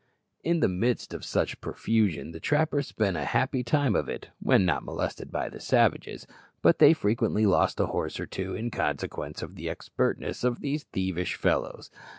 In 0.43 0.61
the 0.61 0.67
midst 0.67 1.13
of 1.13 1.23
such 1.23 1.61
profusion 1.61 2.31
the 2.31 2.39
trappers 2.39 2.87
spent 2.87 3.15
a 3.15 3.23
happy 3.23 3.63
time 3.63 3.95
of 3.95 4.09
it, 4.09 4.29
when 4.39 4.65
not 4.65 4.83
molested 4.83 5.31
by 5.31 5.47
the 5.47 5.59
savages, 5.59 6.25
but 6.63 6.79
they 6.79 6.91
frequently 6.93 7.45
lost 7.45 7.79
a 7.79 7.85
horse 7.85 8.19
or 8.19 8.25
two 8.25 8.55
in 8.55 8.71
consequence 8.71 9.43
of 9.43 9.53
the 9.53 9.69
expertness 9.69 10.43
of 10.43 10.59
these 10.59 10.85
thievish 10.85 11.35
fellows. 11.35 11.91